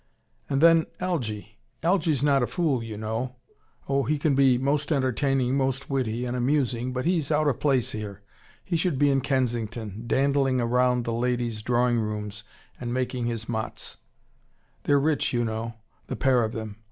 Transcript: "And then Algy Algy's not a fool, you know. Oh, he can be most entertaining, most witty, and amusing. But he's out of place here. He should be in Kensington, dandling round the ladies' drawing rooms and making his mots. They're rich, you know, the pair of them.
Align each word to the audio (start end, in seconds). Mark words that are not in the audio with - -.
"And 0.49 0.61
then 0.61 0.87
Algy 0.99 1.59
Algy's 1.83 2.23
not 2.23 2.41
a 2.41 2.47
fool, 2.47 2.81
you 2.81 2.97
know. 2.97 3.35
Oh, 3.87 4.01
he 4.01 4.17
can 4.17 4.33
be 4.33 4.57
most 4.57 4.91
entertaining, 4.91 5.55
most 5.55 5.91
witty, 5.91 6.25
and 6.25 6.35
amusing. 6.35 6.91
But 6.91 7.05
he's 7.05 7.29
out 7.31 7.47
of 7.47 7.59
place 7.59 7.91
here. 7.91 8.23
He 8.65 8.75
should 8.77 8.97
be 8.97 9.11
in 9.11 9.21
Kensington, 9.21 10.05
dandling 10.07 10.59
round 10.59 11.05
the 11.05 11.13
ladies' 11.13 11.61
drawing 11.61 11.99
rooms 11.99 12.43
and 12.79 12.91
making 12.91 13.27
his 13.27 13.47
mots. 13.47 13.97
They're 14.85 14.99
rich, 14.99 15.33
you 15.33 15.45
know, 15.45 15.75
the 16.07 16.15
pair 16.15 16.43
of 16.43 16.51
them. 16.51 16.77